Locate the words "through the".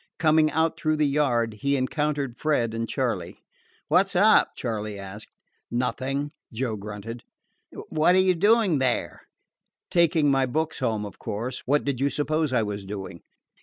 0.79-1.05